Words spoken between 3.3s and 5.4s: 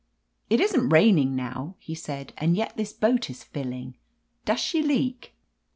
filling. Does she leak